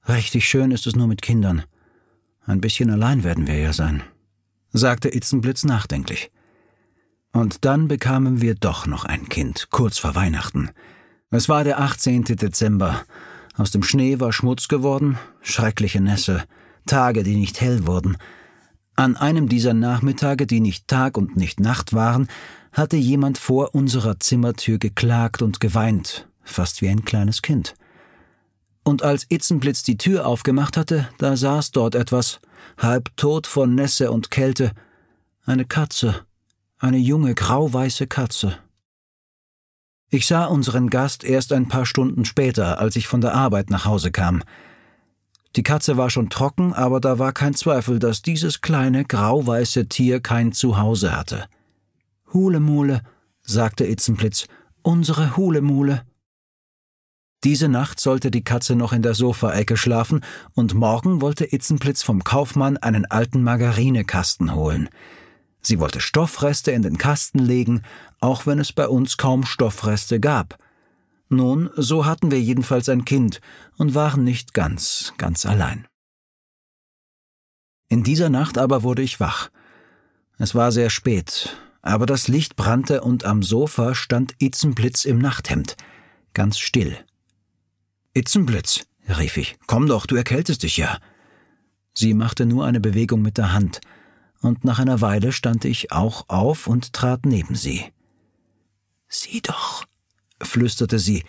[0.08, 1.62] Richtig schön ist es nur mit Kindern.
[2.44, 4.02] Ein bisschen allein werden wir ja sein,
[4.72, 6.30] sagte Itzenblitz nachdenklich.
[7.32, 10.70] Und dann bekamen wir doch noch ein Kind, kurz vor Weihnachten.
[11.30, 12.24] Es war der 18.
[12.24, 13.04] Dezember,
[13.56, 16.44] aus dem Schnee war Schmutz geworden, schreckliche Nässe,
[16.86, 18.16] Tage, die nicht hell wurden.
[18.96, 22.28] An einem dieser Nachmittage, die nicht Tag und nicht Nacht waren,
[22.72, 27.74] hatte jemand vor unserer Zimmertür geklagt und geweint, fast wie ein kleines Kind.
[28.84, 32.40] Und als Itzenblitz die Tür aufgemacht hatte, da saß dort etwas,
[32.78, 34.72] halb tot von Nässe und Kälte,
[35.44, 36.26] eine Katze,
[36.78, 38.58] eine junge grauweiße Katze.
[40.08, 43.86] Ich sah unseren Gast erst ein paar Stunden später, als ich von der Arbeit nach
[43.86, 44.42] Hause kam.
[45.56, 50.20] Die Katze war schon trocken, aber da war kein Zweifel, dass dieses kleine, grauweiße Tier
[50.20, 51.46] kein Zuhause hatte.
[52.32, 53.02] Hulemule,
[53.42, 54.46] sagte Itzenblitz,
[54.82, 56.02] unsere Hulemule.
[57.44, 60.20] Diese Nacht sollte die Katze noch in der Sofaecke schlafen,
[60.54, 64.88] und morgen wollte Itzenblitz vom Kaufmann einen alten Margarinekasten holen.
[65.60, 67.82] Sie wollte Stoffreste in den Kasten legen,
[68.20, 70.58] auch wenn es bei uns kaum Stoffreste gab.
[71.28, 73.40] Nun, so hatten wir jedenfalls ein Kind
[73.76, 75.86] und waren nicht ganz, ganz allein.
[77.88, 79.50] In dieser Nacht aber wurde ich wach.
[80.38, 85.76] Es war sehr spät, aber das Licht brannte und am Sofa stand Itzenblitz im Nachthemd,
[86.34, 86.98] ganz still.
[88.14, 90.98] Itzenblitz, rief ich, komm doch, du erkältest dich ja.
[91.94, 93.80] Sie machte nur eine Bewegung mit der Hand,
[94.40, 97.84] und nach einer Weile stand ich auch auf und trat neben sie.
[99.08, 99.84] Sieh doch,
[100.40, 101.24] flüsterte sie,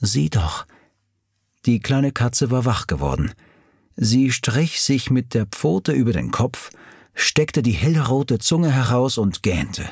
[0.00, 0.66] sieh doch.
[1.66, 3.32] Die kleine Katze war wach geworden.
[3.96, 6.70] Sie strich sich mit der Pfote über den Kopf,
[7.14, 9.84] steckte die hellrote Zunge heraus und gähnte.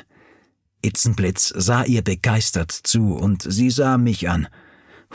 [0.82, 4.48] Itzenblitz sah ihr begeistert zu, und sie sah mich an.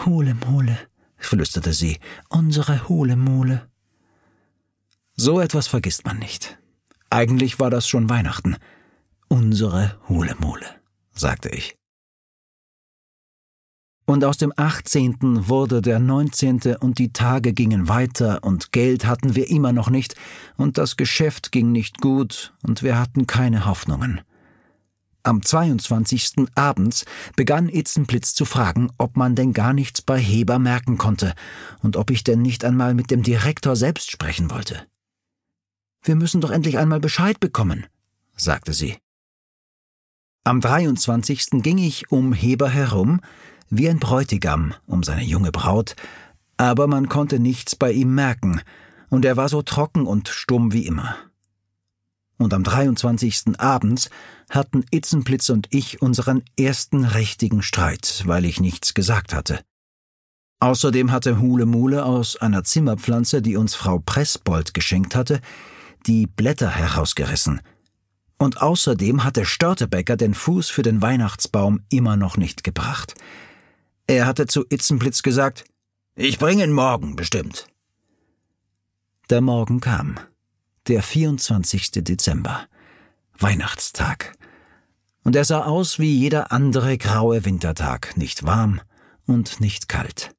[0.06, 0.78] Hulemole,
[1.20, 3.68] flüsterte sie, unsere Hulemole.
[5.16, 6.58] So etwas vergisst man nicht.
[7.10, 8.56] Eigentlich war das schon Weihnachten.
[9.28, 10.66] Unsere Hulemole,
[11.12, 11.76] sagte ich.
[14.06, 15.50] Und aus dem 18.
[15.50, 16.78] wurde der 19.
[16.80, 20.16] und die Tage gingen weiter und Geld hatten wir immer noch nicht
[20.58, 24.22] und das Geschäft ging nicht gut und wir hatten keine Hoffnungen.
[25.24, 26.48] Am 22.
[26.56, 27.06] abends
[27.36, 31.34] begann Itzenblitz zu fragen, ob man denn gar nichts bei Heber merken konnte
[31.82, 34.88] und ob ich denn nicht einmal mit dem Direktor selbst sprechen wollte.
[36.04, 37.86] Wir müssen doch endlich einmal Bescheid bekommen,
[38.36, 38.98] sagte sie.
[40.46, 41.62] Am 23.
[41.62, 43.20] ging ich um Heber herum,
[43.70, 45.96] wie ein Bräutigam um seine junge Braut,
[46.56, 48.62] aber man konnte nichts bei ihm merken,
[49.10, 51.16] und er war so trocken und stumm wie immer.
[52.40, 53.60] Und am 23.
[53.60, 54.10] abends
[54.50, 59.60] hatten Itzenblitz und ich unseren ersten richtigen Streit, weil ich nichts gesagt hatte.
[60.62, 65.42] Außerdem hatte Hule Mule aus einer Zimmerpflanze, die uns Frau Pressbold geschenkt hatte,
[66.08, 67.62] die Blätter herausgerissen.
[68.38, 73.16] Und außerdem hatte Störtebecker den Fuß für den Weihnachtsbaum immer noch nicht gebracht.
[74.08, 75.66] Er hatte zu Itzenblitz gesagt,
[76.16, 77.68] ich bringe ihn morgen bestimmt.
[79.30, 80.20] Der Morgen kam.
[80.90, 81.92] Der 24.
[82.04, 82.66] Dezember.
[83.38, 84.34] Weihnachtstag.
[85.24, 88.82] Und er sah aus wie jeder andere graue Wintertag, nicht warm
[89.28, 90.32] und nicht kalt.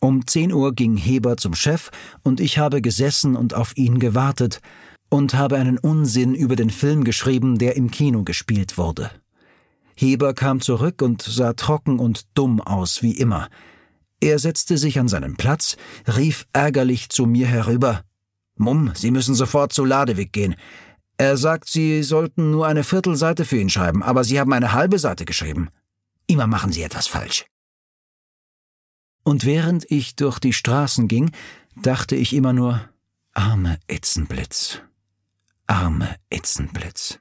[0.00, 1.90] Um zehn Uhr ging Heber zum Chef
[2.22, 4.62] und ich habe gesessen und auf ihn gewartet
[5.10, 9.10] und habe einen Unsinn über den Film geschrieben, der im Kino gespielt wurde.
[9.94, 13.50] Heber kam zurück und sah trocken und dumm aus wie immer.
[14.22, 15.76] Er setzte sich an seinen Platz,
[16.16, 18.02] rief ärgerlich zu mir herüber
[18.56, 20.54] Mumm, Sie müssen sofort zu Ladewig gehen.
[21.16, 24.98] Er sagt, Sie sollten nur eine Viertelseite für ihn schreiben, aber Sie haben eine halbe
[24.98, 25.68] Seite geschrieben.
[26.26, 27.46] Immer machen Sie etwas falsch.
[29.24, 31.30] Und während ich durch die Straßen ging,
[31.76, 32.88] dachte ich immer nur,
[33.32, 34.80] arme Itzenblitz,
[35.66, 37.18] arme Itzenblitz.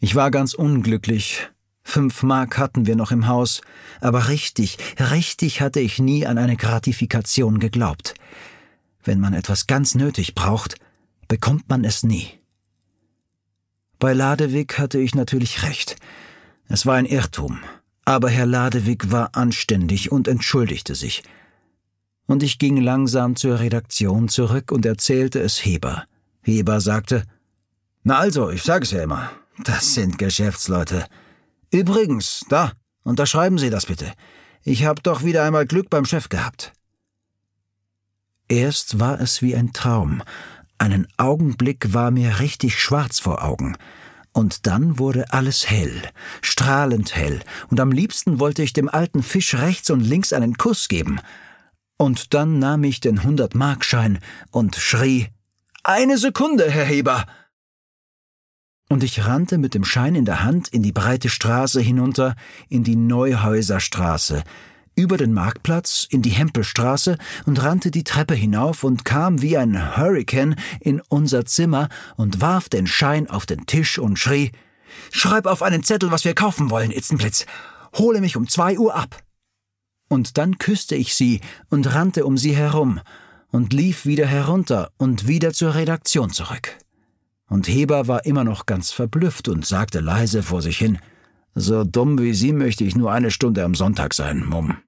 [0.00, 1.48] Ich war ganz unglücklich.
[1.82, 3.60] Fünf Mark hatten wir noch im Haus,
[4.00, 8.14] aber richtig, richtig hatte ich nie an eine Gratifikation geglaubt.
[9.04, 10.76] Wenn man etwas ganz nötig braucht,
[11.28, 12.30] bekommt man es nie.
[13.98, 15.96] Bei Ladewig hatte ich natürlich recht.
[16.68, 17.60] Es war ein Irrtum,
[18.04, 21.22] aber Herr Ladewig war anständig und entschuldigte sich.
[22.26, 26.04] Und ich ging langsam zur Redaktion zurück und erzählte es Heber.
[26.42, 27.24] Heber sagte,
[28.02, 29.30] Na also, ich sage es ja immer,
[29.62, 31.06] das sind Geschäftsleute.
[31.70, 34.12] Übrigens, da, unterschreiben Sie das bitte.
[34.62, 36.73] Ich habe doch wieder einmal Glück beim Chef gehabt.
[38.48, 40.22] Erst war es wie ein Traum.
[40.76, 43.76] Einen Augenblick war mir richtig schwarz vor Augen.
[44.32, 46.02] Und dann wurde alles hell,
[46.42, 50.88] strahlend hell, und am liebsten wollte ich dem alten Fisch rechts und links einen Kuss
[50.88, 51.20] geben.
[51.96, 54.18] Und dann nahm ich den Hundert-Markschein
[54.50, 55.28] und schrie
[55.84, 57.26] Eine Sekunde, Herr Heber.
[58.88, 62.34] Und ich rannte mit dem Schein in der Hand in die breite Straße hinunter,
[62.68, 64.42] in die Neuhäuserstraße,
[64.96, 69.96] über den Marktplatz in die Hempelstraße und rannte die Treppe hinauf und kam wie ein
[69.96, 74.52] Hurrikan in unser Zimmer und warf den Schein auf den Tisch und schrie
[75.10, 77.46] Schreib auf einen Zettel, was wir kaufen wollen, Itzenblitz.
[77.94, 79.22] Hole mich um zwei Uhr ab.
[80.08, 83.00] Und dann küsste ich sie und rannte um sie herum
[83.50, 86.76] und lief wieder herunter und wieder zur Redaktion zurück.
[87.48, 90.98] Und Heber war immer noch ganz verblüfft und sagte leise vor sich hin
[91.54, 94.78] so dumm wie Sie möchte ich nur eine Stunde am Sonntag sein, Mumm.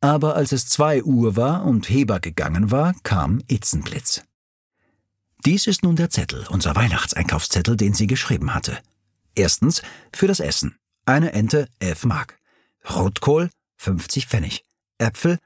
[0.00, 4.22] Aber als es zwei Uhr war und Heber gegangen war, kam Itzenblitz.
[5.44, 8.78] Dies ist nun der Zettel, unser Weihnachtseinkaufszettel, den sie geschrieben hatte.
[9.34, 9.82] Erstens
[10.14, 10.76] für das Essen.
[11.04, 12.38] Eine Ente, elf Mark.
[12.88, 14.64] Rotkohl, 50 Pfennig.
[14.98, 15.38] Äpfel,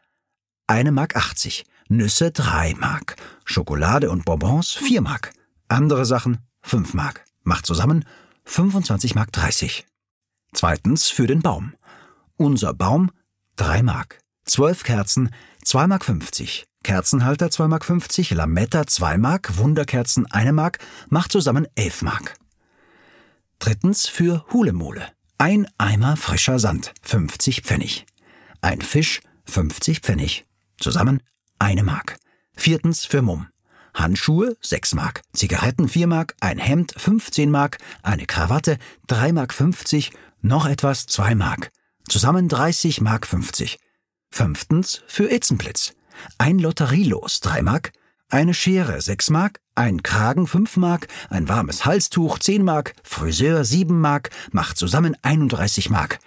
[0.67, 1.65] eine Mark 80.
[1.89, 3.17] Nüsse, drei Mark.
[3.45, 5.33] Schokolade und Bonbons, vier Mark.
[5.69, 7.25] Andere Sachen, fünf Mark.
[7.43, 8.05] Macht zusammen
[8.45, 9.87] 25 Mark 30.
[10.53, 11.75] Zweitens für den Baum.
[12.37, 13.11] Unser Baum
[13.57, 14.21] 3 Mark.
[14.45, 15.31] 12 Kerzen
[15.65, 16.65] 2 Mark 50.
[16.83, 20.79] Kerzenhalter 2 Mark 50, Lametta 2 Mark, Wunderkerzen 1 Mark,
[21.09, 22.35] macht zusammen 11 Mark.
[23.59, 25.07] Drittens für Hulemole.
[25.39, 28.07] Ein Eimer frischer Sand 50 Pfennig.
[28.61, 30.45] Ein Fisch 50 Pfennig.
[30.79, 31.23] Zusammen
[31.59, 32.19] 1 Mark.
[32.57, 33.52] Viertens für Mumm.
[33.95, 40.13] Handschuhe 6 Mark, Zigaretten 4 Mark, ein Hemd 15 Mark, eine Krawatte 3 Mark 50,
[40.41, 41.71] noch etwas 2 Mark.
[42.09, 43.79] Zusammen 30 Mark 50.
[44.31, 45.95] Fünftens für Itzenblitz.
[46.39, 47.93] Ein Lotterielos 3 Mark,
[48.29, 54.01] eine Schere 6 Mark, ein Kragen 5 Mark, ein warmes Halstuch 10 Mark, Friseur 7
[54.01, 56.19] Mark, macht zusammen 31 Mark.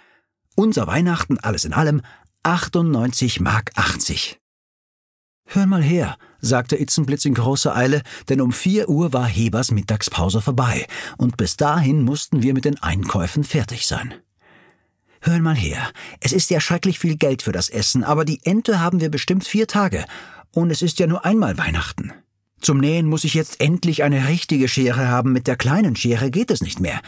[0.54, 2.02] Unser Weihnachten alles in allem
[2.42, 4.38] 98 Mark 80.
[5.46, 10.40] Hör mal her, sagte Itzenblitz in großer Eile, denn um vier Uhr war Hebers Mittagspause
[10.40, 14.14] vorbei, und bis dahin mussten wir mit den Einkäufen fertig sein.
[15.20, 18.80] Hör mal her, es ist ja schrecklich viel Geld für das Essen, aber die Ente
[18.80, 20.04] haben wir bestimmt vier Tage,
[20.50, 22.12] und es ist ja nur einmal Weihnachten.
[22.60, 26.50] Zum Nähen muss ich jetzt endlich eine richtige Schere haben, mit der kleinen Schere geht
[26.50, 27.00] es nicht mehr.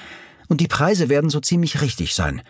[0.47, 2.43] Und die Preise werden so ziemlich richtig sein.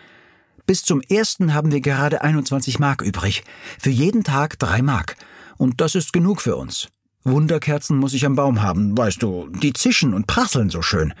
[0.65, 3.43] Bis zum ersten haben wir gerade 21 Mark übrig,
[3.79, 5.15] für jeden Tag drei Mark,
[5.59, 6.87] und das ist genug für uns.
[7.23, 11.13] Wunderkerzen muss ich am Baum haben, weißt du, die zischen und prasseln so schön.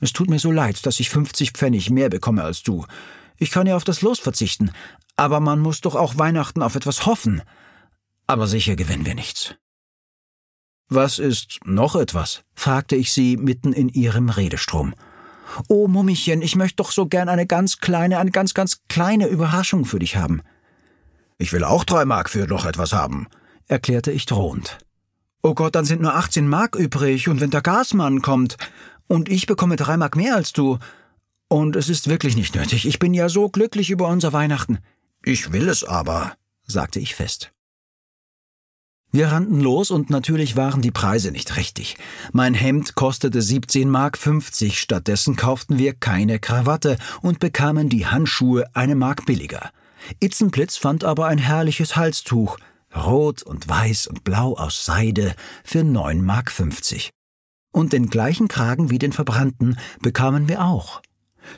[0.00, 2.86] Es tut mir so leid, dass ich 50 Pfennig mehr bekomme als du.
[3.36, 4.70] Ich kann ja auf das Los verzichten,
[5.16, 7.42] aber man muss doch auch Weihnachten auf etwas hoffen.
[8.28, 9.56] Aber sicher gewinnen wir nichts.
[10.88, 12.44] Was ist noch etwas?
[12.54, 14.94] fragte ich sie mitten in ihrem Redestrom.
[15.68, 19.84] Oh, Mummichen, ich möchte doch so gern eine ganz kleine, eine ganz, ganz kleine Überraschung
[19.84, 20.42] für dich haben.
[21.38, 23.26] Ich will auch drei Mark für noch etwas haben,
[23.68, 24.78] erklärte ich drohend.
[25.42, 28.56] Oh Gott, dann sind nur 18 Mark übrig, und wenn der Gasmann kommt,
[29.06, 30.78] und ich bekomme drei Mark mehr als du,
[31.48, 34.78] und es ist wirklich nicht nötig, ich bin ja so glücklich über unser Weihnachten.
[35.22, 36.32] Ich will es aber,
[36.66, 37.52] sagte ich fest.
[39.14, 41.96] Wir rannten los und natürlich waren die Preise nicht richtig.
[42.32, 48.64] Mein Hemd kostete 17 Mark 50, stattdessen kauften wir keine Krawatte und bekamen die Handschuhe
[48.74, 49.70] eine Mark billiger.
[50.18, 52.58] Itzenplitz fand aber ein herrliches Halstuch,
[52.96, 55.34] Rot und Weiß und Blau aus Seide
[55.64, 57.10] für 9 Mark 50.
[57.72, 61.02] Und den gleichen Kragen wie den verbrannten bekamen wir auch.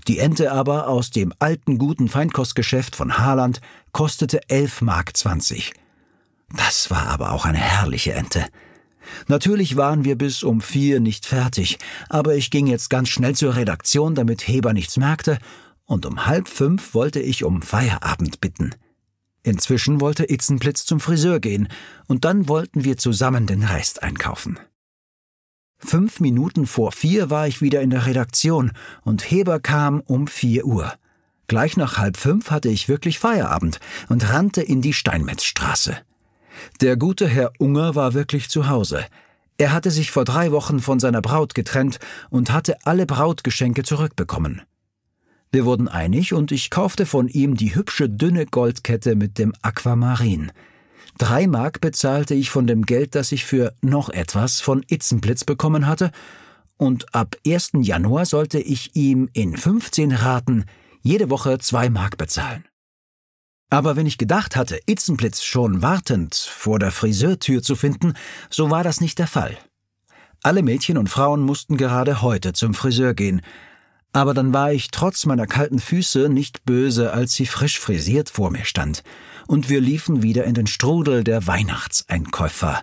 [0.09, 3.61] Die Ente aber aus dem alten guten Feinkostgeschäft von Haaland
[3.93, 5.73] kostete 11 Mark 20.
[6.57, 8.45] Das war aber auch eine herrliche Ente.
[9.29, 11.79] Natürlich waren wir bis um vier nicht fertig,
[12.09, 15.39] aber ich ging jetzt ganz schnell zur Redaktion, damit Heber nichts merkte,
[15.85, 18.75] und um halb fünf wollte ich um Feierabend bitten.
[19.47, 21.69] Inzwischen wollte Itzenblitz zum Friseur gehen,
[22.09, 24.59] und dann wollten wir zusammen den Rest einkaufen.
[25.79, 28.73] Fünf Minuten vor vier war ich wieder in der Redaktion,
[29.05, 30.93] und Heber kam um vier Uhr.
[31.47, 33.79] Gleich nach halb fünf hatte ich wirklich Feierabend
[34.09, 35.97] und rannte in die Steinmetzstraße.
[36.81, 39.05] Der gute Herr Unger war wirklich zu Hause.
[39.59, 44.63] Er hatte sich vor drei Wochen von seiner Braut getrennt und hatte alle Brautgeschenke zurückbekommen.
[45.53, 50.53] Wir wurden einig und ich kaufte von ihm die hübsche dünne Goldkette mit dem Aquamarin.
[51.19, 55.87] Drei Mark bezahlte ich von dem Geld, das ich für noch etwas von Itzenblitz bekommen
[55.87, 56.11] hatte,
[56.77, 57.71] und ab 1.
[57.81, 60.67] Januar sollte ich ihm in 15 Raten
[61.01, 62.65] jede Woche zwei Mark bezahlen.
[63.71, 68.15] Aber wenn ich gedacht hatte, Itzenblitz schon wartend vor der Friseurtür zu finden,
[68.51, 69.57] so war das nicht der Fall.
[70.43, 73.41] Alle Mädchen und Frauen mussten gerade heute zum Friseur gehen,
[74.17, 78.51] aber dann war ich trotz meiner kalten Füße nicht böse, als sie frisch frisiert vor
[78.51, 79.03] mir stand,
[79.47, 82.81] und wir liefen wieder in den Strudel der Weihnachtseinkäufer.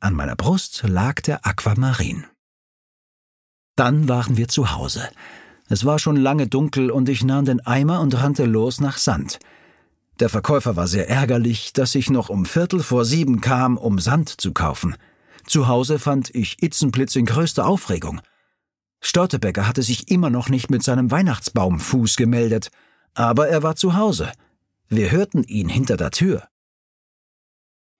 [0.00, 2.26] An meiner Brust lag der Aquamarin.
[3.76, 5.08] Dann waren wir zu Hause.
[5.68, 9.38] Es war schon lange dunkel und ich nahm den Eimer und rannte los nach Sand.
[10.18, 14.40] Der Verkäufer war sehr ärgerlich, dass ich noch um Viertel vor sieben kam, um Sand
[14.40, 14.96] zu kaufen.
[15.46, 18.20] Zu Hause fand ich Itzenblitz in größter Aufregung.
[19.00, 22.70] Störtebecker hatte sich immer noch nicht mit seinem Weihnachtsbaumfuß gemeldet,
[23.14, 24.32] aber er war zu Hause.
[24.88, 26.48] Wir hörten ihn hinter der Tür.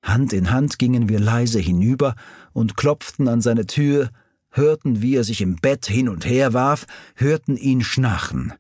[0.03, 2.15] Hand in Hand gingen wir leise hinüber
[2.53, 4.11] und klopften an seine Tür,
[4.51, 8.53] hörten, wie er sich im Bett hin und her warf, hörten ihn schnarchen,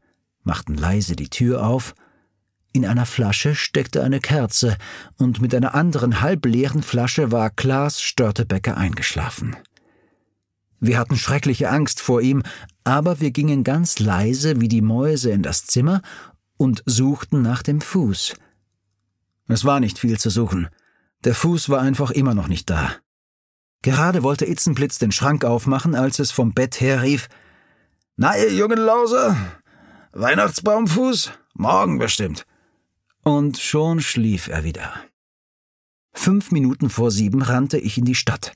[0.43, 1.95] machten leise die Tür auf
[2.73, 4.77] in einer Flasche steckte eine Kerze,
[5.17, 9.57] und mit einer anderen halbleeren Flasche war Klaas Störtebecker eingeschlafen.
[10.81, 12.43] Wir hatten schreckliche Angst vor ihm,
[12.85, 16.01] aber wir gingen ganz leise wie die Mäuse in das Zimmer
[16.57, 18.35] und suchten nach dem Fuß.
[19.49, 20.69] Es war nicht viel zu suchen.
[21.25, 22.93] Der Fuß war einfach immer noch nicht da.
[23.83, 27.29] Gerade wollte Itzenblitz den Schrank aufmachen, als es vom Bett her rief
[28.17, 29.37] Na, ihr jungen Lauser?
[30.13, 31.33] Weihnachtsbaumfuß?
[31.55, 32.47] Morgen bestimmt.
[33.23, 34.95] Und schon schlief er wieder.
[36.13, 38.53] Fünf Minuten vor sieben rannte ich in die Stadt.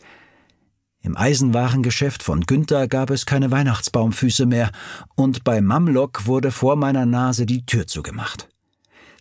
[1.05, 4.73] Im Eisenwarengeschäft von Günther gab es keine Weihnachtsbaumfüße mehr,
[5.15, 8.49] und bei Mamlock wurde vor meiner Nase die Tür zugemacht.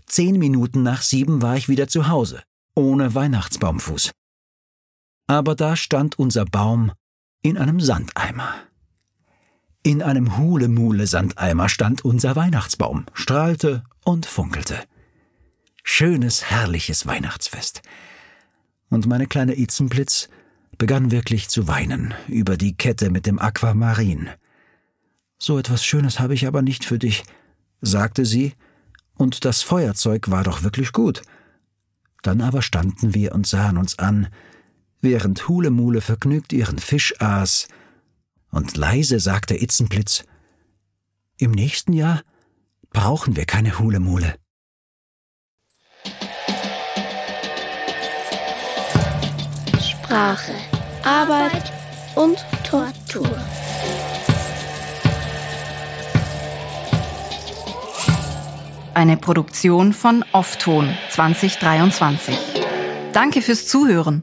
[0.07, 2.41] Zehn Minuten nach sieben war ich wieder zu Hause,
[2.73, 4.11] ohne Weihnachtsbaumfuß.
[5.27, 6.91] Aber da stand unser Baum
[7.43, 8.55] in einem Sandeimer.
[9.83, 14.79] In einem Hulemule-Sandeimer stand unser Weihnachtsbaum, strahlte und funkelte
[15.83, 17.81] schönes, herrliches Weihnachtsfest.
[18.89, 20.29] Und meine kleine Itzenblitz
[20.77, 24.29] begann wirklich zu weinen über die Kette mit dem Aquamarin.
[25.37, 27.23] So etwas Schönes habe ich aber nicht für dich,
[27.81, 28.53] sagte sie,
[29.15, 31.21] und das Feuerzeug war doch wirklich gut.
[32.21, 34.27] Dann aber standen wir und sahen uns an,
[35.01, 37.67] während Hulemule vergnügt ihren Fisch aß,
[38.49, 40.23] und leise sagte Itzenblitz,
[41.37, 42.21] Im nächsten Jahr
[42.91, 44.35] brauchen wir keine Hulemule.
[50.13, 50.53] Sprache,
[51.03, 51.73] Arbeit
[52.13, 53.27] und Tortur.
[58.93, 62.37] Eine Produktion von Offton 2023.
[63.11, 64.21] Danke fürs Zuhören.